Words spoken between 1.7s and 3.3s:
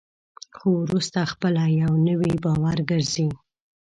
یو نوی باور ګرځي.